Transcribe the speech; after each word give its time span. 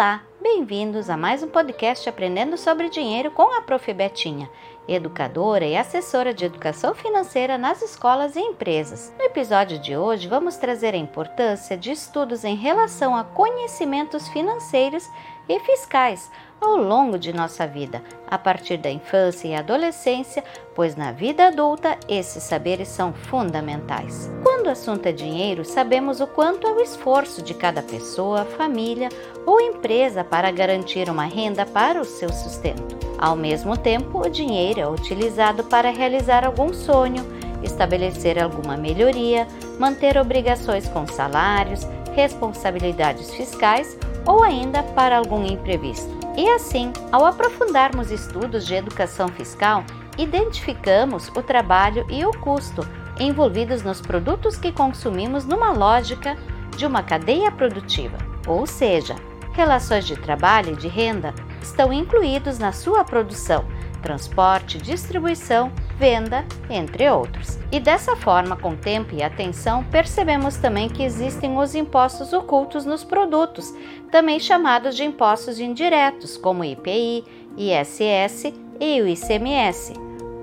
Olá, 0.00 0.22
bem-vindos 0.40 1.10
a 1.10 1.16
mais 1.18 1.42
um 1.42 1.48
podcast 1.48 2.08
Aprendendo 2.08 2.56
sobre 2.56 2.88
Dinheiro 2.88 3.30
com 3.30 3.54
a 3.54 3.60
Prof. 3.60 3.92
Betinha, 3.92 4.48
educadora 4.88 5.66
e 5.66 5.76
assessora 5.76 6.32
de 6.32 6.42
educação 6.42 6.94
financeira 6.94 7.58
nas 7.58 7.82
escolas 7.82 8.34
e 8.34 8.40
empresas. 8.40 9.12
No 9.18 9.26
episódio 9.26 9.78
de 9.78 9.94
hoje, 9.94 10.26
vamos 10.26 10.56
trazer 10.56 10.94
a 10.94 10.96
importância 10.96 11.76
de 11.76 11.90
estudos 11.90 12.44
em 12.44 12.56
relação 12.56 13.14
a 13.14 13.24
conhecimentos 13.24 14.26
financeiros 14.28 15.06
e 15.46 15.60
fiscais 15.60 16.30
ao 16.60 16.76
longo 16.76 17.18
de 17.18 17.32
nossa 17.32 17.66
vida, 17.66 18.02
a 18.28 18.36
partir 18.36 18.76
da 18.76 18.90
infância 18.90 19.48
e 19.48 19.54
adolescência, 19.54 20.44
pois 20.74 20.94
na 20.94 21.10
vida 21.10 21.46
adulta 21.46 21.96
esses 22.08 22.42
saberes 22.42 22.88
são 22.88 23.12
fundamentais. 23.12 24.30
Quando 24.42 24.66
o 24.66 24.70
assunto 24.70 25.06
é 25.06 25.12
dinheiro, 25.12 25.64
sabemos 25.64 26.20
o 26.20 26.26
quanto 26.26 26.66
é 26.66 26.72
o 26.72 26.80
esforço 26.80 27.42
de 27.42 27.54
cada 27.54 27.82
pessoa, 27.82 28.44
família 28.44 29.08
ou 29.46 29.60
empresa 29.60 30.22
para 30.22 30.50
garantir 30.50 31.08
uma 31.08 31.24
renda 31.24 31.64
para 31.64 32.00
o 32.00 32.04
seu 32.04 32.30
sustento. 32.32 32.98
Ao 33.18 33.36
mesmo 33.36 33.76
tempo, 33.76 34.20
o 34.20 34.30
dinheiro 34.30 34.80
é 34.80 34.88
utilizado 34.88 35.64
para 35.64 35.90
realizar 35.90 36.44
algum 36.44 36.72
sonho, 36.72 37.24
estabelecer 37.62 38.42
alguma 38.42 38.76
melhoria, 38.76 39.46
manter 39.78 40.16
obrigações 40.16 40.88
com 40.88 41.06
salários, 41.06 41.86
responsabilidades 42.20 43.30
fiscais 43.34 43.98
ou 44.26 44.42
ainda 44.42 44.82
para 44.82 45.16
algum 45.16 45.46
imprevisto. 45.46 46.10
E 46.36 46.46
assim, 46.50 46.92
ao 47.10 47.24
aprofundarmos 47.24 48.10
estudos 48.10 48.66
de 48.66 48.74
educação 48.74 49.28
fiscal, 49.28 49.82
identificamos 50.18 51.28
o 51.28 51.42
trabalho 51.42 52.06
e 52.10 52.24
o 52.24 52.30
custo 52.30 52.86
envolvidos 53.18 53.82
nos 53.82 54.02
produtos 54.02 54.56
que 54.58 54.70
consumimos 54.70 55.46
numa 55.46 55.72
lógica 55.72 56.36
de 56.76 56.84
uma 56.84 57.02
cadeia 57.02 57.50
produtiva, 57.50 58.18
ou 58.46 58.66
seja, 58.66 59.16
relações 59.52 60.06
de 60.06 60.16
trabalho 60.16 60.72
e 60.72 60.76
de 60.76 60.88
renda 60.88 61.34
estão 61.62 61.90
incluídos 61.92 62.58
na 62.58 62.72
sua 62.72 63.02
produção, 63.02 63.64
transporte, 64.00 64.78
distribuição, 64.78 65.70
venda, 65.98 66.44
entre 66.68 67.08
outros. 67.08 67.58
E 67.70 67.78
dessa 67.78 68.16
forma, 68.16 68.56
com 68.56 68.74
tempo 68.74 69.14
e 69.14 69.22
atenção, 69.22 69.84
percebemos 69.84 70.56
também 70.56 70.88
que 70.88 71.02
existem 71.02 71.56
os 71.56 71.74
impostos 71.74 72.32
ocultos 72.32 72.84
nos 72.84 73.04
produtos, 73.04 73.72
também 74.10 74.40
chamados 74.40 74.96
de 74.96 75.04
impostos 75.04 75.60
indiretos, 75.60 76.36
como 76.36 76.64
IPI, 76.64 77.24
ISS 77.56 78.52
e 78.80 79.00
o 79.00 79.06
ICMS. 79.06 79.92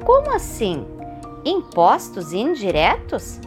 Como 0.05 0.33
assim? 0.33 0.85
Impostos 1.43 2.33
indiretos? 2.33 3.39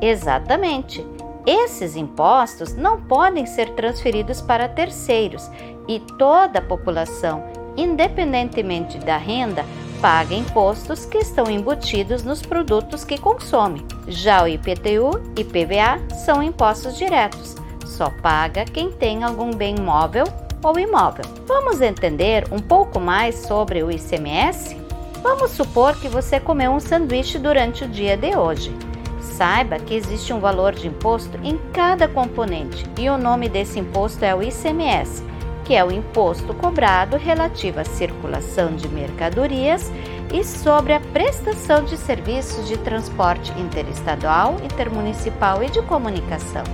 Exatamente. 0.00 1.06
Esses 1.46 1.96
impostos 1.96 2.74
não 2.74 3.00
podem 3.00 3.46
ser 3.46 3.70
transferidos 3.70 4.40
para 4.40 4.68
terceiros 4.68 5.50
e 5.88 5.98
toda 6.16 6.60
a 6.60 6.62
população, 6.62 7.42
independentemente 7.76 8.98
da 8.98 9.16
renda, 9.16 9.64
paga 10.00 10.34
impostos 10.34 11.04
que 11.04 11.18
estão 11.18 11.48
embutidos 11.48 12.24
nos 12.24 12.42
produtos 12.42 13.04
que 13.04 13.16
consome. 13.18 13.86
Já 14.08 14.42
o 14.42 14.48
IPTU 14.48 15.20
e 15.36 15.42
IPVA 15.42 16.00
são 16.24 16.42
impostos 16.42 16.96
diretos, 16.98 17.54
só 17.86 18.10
paga 18.20 18.64
quem 18.64 18.90
tem 18.90 19.22
algum 19.22 19.54
bem 19.54 19.76
móvel 19.76 20.24
ou 20.62 20.78
imóvel. 20.78 21.24
Vamos 21.46 21.80
entender 21.80 22.46
um 22.50 22.58
pouco 22.58 22.98
mais 22.98 23.36
sobre 23.36 23.82
o 23.82 23.90
ICMS? 23.90 24.76
Vamos 25.22 25.52
supor 25.52 25.94
que 25.96 26.08
você 26.08 26.40
comeu 26.40 26.72
um 26.72 26.80
sanduíche 26.80 27.38
durante 27.38 27.84
o 27.84 27.88
dia 27.88 28.16
de 28.16 28.36
hoje. 28.36 28.74
Saiba 29.20 29.78
que 29.78 29.94
existe 29.94 30.32
um 30.32 30.40
valor 30.40 30.72
de 30.72 30.88
imposto 30.88 31.38
em 31.44 31.56
cada 31.72 32.08
componente 32.08 32.84
e 32.98 33.08
o 33.08 33.16
nome 33.16 33.48
desse 33.48 33.78
imposto 33.78 34.24
é 34.24 34.34
o 34.34 34.42
ICMS 34.42 35.31
que 35.64 35.74
é 35.74 35.84
o 35.84 35.92
imposto 35.92 36.52
cobrado 36.54 37.16
relativo 37.16 37.80
à 37.80 37.84
circulação 37.84 38.74
de 38.74 38.88
mercadorias 38.88 39.90
e 40.32 40.44
sobre 40.44 40.92
a 40.92 41.00
prestação 41.00 41.84
de 41.84 41.96
serviços 41.96 42.66
de 42.66 42.76
transporte 42.78 43.52
interestadual, 43.58 44.56
intermunicipal 44.64 45.62
e 45.62 45.70
de 45.70 45.82
comunicação. 45.82 46.64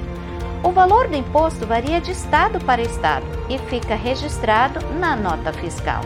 O 0.62 0.72
valor 0.72 1.08
do 1.08 1.16
imposto 1.16 1.66
varia 1.66 2.00
de 2.00 2.10
estado 2.10 2.58
para 2.64 2.82
estado 2.82 3.26
e 3.48 3.58
fica 3.58 3.94
registrado 3.94 4.80
na 4.98 5.14
nota 5.14 5.52
fiscal. 5.52 6.00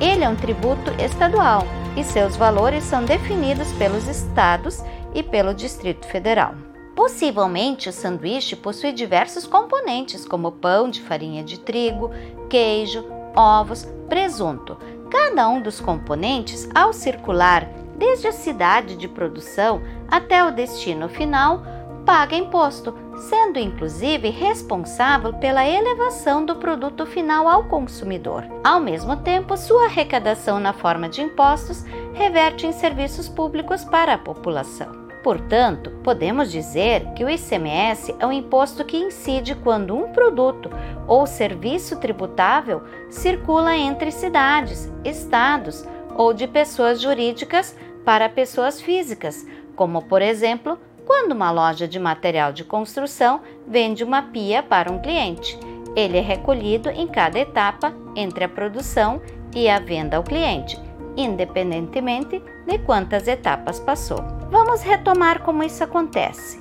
Ele 0.00 0.22
é 0.24 0.28
um 0.28 0.36
tributo 0.36 0.90
estadual 1.02 1.66
e 1.96 2.04
seus 2.04 2.36
valores 2.36 2.84
são 2.84 3.04
definidos 3.04 3.72
pelos 3.72 4.06
estados 4.06 4.82
e 5.14 5.22
pelo 5.22 5.54
Distrito 5.54 6.06
Federal. 6.06 6.54
Possivelmente, 6.96 7.90
o 7.90 7.92
sanduíche 7.92 8.56
possui 8.56 8.90
diversos 8.90 9.46
componentes, 9.46 10.24
como 10.24 10.50
pão 10.50 10.88
de 10.88 11.02
farinha 11.02 11.44
de 11.44 11.60
trigo, 11.60 12.10
queijo, 12.48 13.04
ovos, 13.36 13.86
presunto. 14.08 14.78
Cada 15.10 15.46
um 15.46 15.60
dos 15.60 15.78
componentes, 15.78 16.66
ao 16.74 16.94
circular 16.94 17.68
desde 17.98 18.28
a 18.28 18.32
cidade 18.32 18.96
de 18.96 19.06
produção 19.06 19.82
até 20.08 20.42
o 20.42 20.50
destino 20.50 21.06
final, 21.06 21.62
paga 22.06 22.34
imposto, 22.34 22.94
sendo 23.28 23.58
inclusive 23.58 24.30
responsável 24.30 25.34
pela 25.34 25.66
elevação 25.66 26.46
do 26.46 26.56
produto 26.56 27.04
final 27.04 27.46
ao 27.46 27.64
consumidor. 27.64 28.44
Ao 28.64 28.80
mesmo 28.80 29.16
tempo, 29.16 29.56
sua 29.56 29.84
arrecadação 29.84 30.58
na 30.58 30.72
forma 30.72 31.10
de 31.10 31.20
impostos 31.20 31.84
reverte 32.14 32.66
em 32.66 32.72
serviços 32.72 33.28
públicos 33.28 33.84
para 33.84 34.14
a 34.14 34.18
população. 34.18 35.05
Portanto, 35.26 35.90
podemos 36.04 36.52
dizer 36.52 37.04
que 37.16 37.24
o 37.24 37.28
ICMS 37.28 38.14
é 38.16 38.24
um 38.24 38.30
imposto 38.30 38.84
que 38.84 38.96
incide 38.96 39.56
quando 39.56 39.92
um 39.92 40.12
produto 40.12 40.70
ou 41.08 41.26
serviço 41.26 41.98
tributável 41.98 42.84
circula 43.10 43.76
entre 43.76 44.12
cidades, 44.12 44.88
estados 45.04 45.84
ou 46.14 46.32
de 46.32 46.46
pessoas 46.46 47.00
jurídicas 47.00 47.76
para 48.04 48.28
pessoas 48.28 48.80
físicas, 48.80 49.44
como 49.74 50.00
por 50.02 50.22
exemplo, 50.22 50.78
quando 51.04 51.32
uma 51.32 51.50
loja 51.50 51.88
de 51.88 51.98
material 51.98 52.52
de 52.52 52.62
construção 52.62 53.40
vende 53.66 54.04
uma 54.04 54.22
pia 54.22 54.62
para 54.62 54.92
um 54.92 55.00
cliente. 55.00 55.58
Ele 55.96 56.18
é 56.18 56.22
recolhido 56.22 56.88
em 56.88 57.08
cada 57.08 57.36
etapa 57.36 57.92
entre 58.14 58.44
a 58.44 58.48
produção 58.48 59.20
e 59.52 59.68
a 59.68 59.80
venda 59.80 60.18
ao 60.18 60.22
cliente, 60.22 60.78
independentemente 61.16 62.42
de 62.66 62.78
quantas 62.78 63.26
etapas 63.26 63.80
passou. 63.80 64.22
Vamos 64.50 64.82
retomar 64.82 65.42
como 65.42 65.62
isso 65.62 65.82
acontece. 65.82 66.58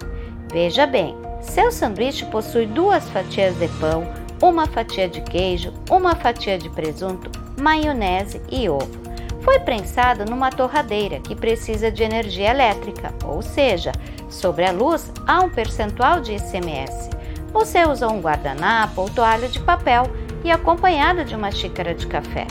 Veja 0.51 0.85
bem, 0.85 1.15
seu 1.41 1.71
sanduíche 1.71 2.25
possui 2.25 2.65
duas 2.65 3.07
fatias 3.09 3.57
de 3.59 3.67
pão, 3.79 4.07
uma 4.41 4.65
fatia 4.65 5.07
de 5.07 5.21
queijo, 5.21 5.73
uma 5.89 6.15
fatia 6.15 6.57
de 6.57 6.69
presunto, 6.69 7.29
maionese 7.59 8.41
e 8.49 8.69
ovo. 8.69 9.05
Foi 9.41 9.59
prensado 9.59 10.25
numa 10.25 10.49
torradeira 10.49 11.19
que 11.19 11.35
precisa 11.35 11.91
de 11.91 12.03
energia 12.03 12.49
elétrica, 12.49 13.13
ou 13.23 13.41
seja, 13.41 13.91
sobre 14.29 14.65
a 14.65 14.71
luz 14.71 15.11
há 15.27 15.41
um 15.41 15.49
percentual 15.49 16.19
de 16.19 16.33
ICMS. 16.33 17.11
Você 17.53 17.85
usa 17.85 18.07
um 18.07 18.19
guardanapo 18.19 19.01
ou 19.01 19.09
toalha 19.09 19.47
de 19.47 19.59
papel 19.59 20.03
e 20.43 20.51
acompanhado 20.51 21.23
de 21.23 21.35
uma 21.35 21.51
xícara 21.51 21.93
de 21.93 22.07
café. 22.07 22.47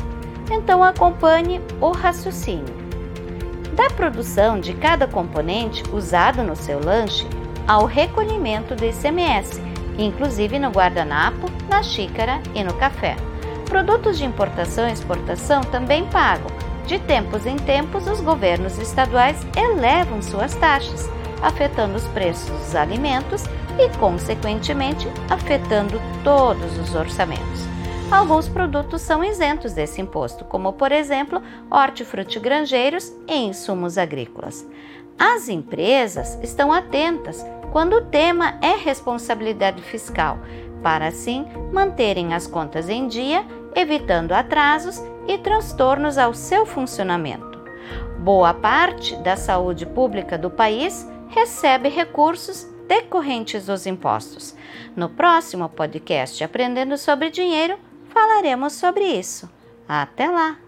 Então 0.50 0.82
acompanhe 0.82 1.60
o 1.80 1.90
raciocínio. 1.90 2.74
Da 3.74 3.90
produção 3.90 4.60
de 4.60 4.72
cada 4.74 5.06
componente 5.06 5.82
usado 5.92 6.42
no 6.42 6.54
seu 6.54 6.78
lanche 6.78 7.26
ao 7.66 7.86
recolhimento 7.86 8.74
do 8.74 8.84
ICMS, 8.84 9.60
inclusive 9.98 10.58
no 10.58 10.70
guardanapo, 10.70 11.50
na 11.68 11.82
xícara 11.82 12.40
e 12.54 12.62
no 12.62 12.74
café. 12.74 13.16
Produtos 13.68 14.18
de 14.18 14.24
importação 14.24 14.88
e 14.88 14.92
exportação 14.92 15.62
também 15.62 16.04
pagam. 16.06 16.46
De 16.86 16.98
tempos 16.98 17.46
em 17.46 17.56
tempos, 17.56 18.06
os 18.06 18.20
governos 18.20 18.78
estaduais 18.78 19.44
elevam 19.56 20.20
suas 20.20 20.54
taxas, 20.54 21.10
afetando 21.42 21.96
os 21.96 22.06
preços 22.08 22.50
dos 22.50 22.74
alimentos 22.74 23.44
e, 23.78 23.88
consequentemente, 23.98 25.08
afetando 25.28 26.00
todos 26.22 26.78
os 26.78 26.94
orçamentos. 26.94 27.73
Alguns 28.10 28.48
produtos 28.48 29.02
são 29.02 29.24
isentos 29.24 29.72
desse 29.72 30.00
imposto, 30.00 30.44
como 30.44 30.72
por 30.72 30.92
exemplo 30.92 31.42
hortifrutigranjeiros 31.70 33.12
e 33.26 33.36
insumos 33.36 33.98
agrícolas. 33.98 34.66
As 35.18 35.48
empresas 35.48 36.38
estão 36.42 36.72
atentas 36.72 37.44
quando 37.72 37.94
o 37.94 38.04
tema 38.04 38.58
é 38.62 38.76
responsabilidade 38.76 39.82
fiscal, 39.82 40.38
para 40.82 41.08
assim 41.08 41.46
manterem 41.72 42.34
as 42.34 42.46
contas 42.46 42.88
em 42.88 43.08
dia, 43.08 43.44
evitando 43.74 44.32
atrasos 44.32 45.02
e 45.26 45.38
transtornos 45.38 46.18
ao 46.18 46.34
seu 46.34 46.64
funcionamento. 46.66 47.58
Boa 48.18 48.54
parte 48.54 49.16
da 49.16 49.36
saúde 49.36 49.86
pública 49.86 50.38
do 50.38 50.50
país 50.50 51.08
recebe 51.28 51.88
recursos 51.88 52.66
decorrentes 52.86 53.66
dos 53.66 53.86
impostos. 53.86 54.54
No 54.94 55.08
próximo 55.08 55.68
podcast 55.68 56.44
Aprendendo 56.44 56.96
sobre 56.96 57.30
Dinheiro, 57.30 57.78
falaremos 58.14 58.72
sobre 58.74 59.04
isso. 59.04 59.50
Até 59.86 60.30
lá! 60.30 60.63